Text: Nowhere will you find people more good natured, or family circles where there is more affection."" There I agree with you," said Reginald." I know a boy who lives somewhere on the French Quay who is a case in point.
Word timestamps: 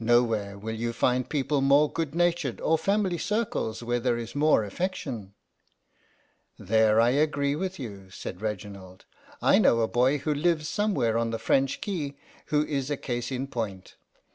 Nowhere 0.00 0.58
will 0.58 0.74
you 0.76 0.94
find 0.94 1.28
people 1.28 1.60
more 1.60 1.92
good 1.92 2.14
natured, 2.14 2.58
or 2.62 2.78
family 2.78 3.18
circles 3.18 3.82
where 3.82 4.00
there 4.00 4.16
is 4.16 4.34
more 4.34 4.64
affection."" 4.64 5.34
There 6.58 7.02
I 7.02 7.10
agree 7.10 7.54
with 7.54 7.78
you," 7.78 8.08
said 8.08 8.40
Reginald." 8.40 9.04
I 9.52 9.58
know 9.58 9.80
a 9.80 9.86
boy 9.86 10.16
who 10.20 10.32
lives 10.32 10.70
somewhere 10.70 11.18
on 11.18 11.32
the 11.32 11.38
French 11.38 11.82
Quay 11.82 12.16
who 12.46 12.64
is 12.64 12.90
a 12.90 12.96
case 12.96 13.30
in 13.30 13.46
point. 13.46 13.96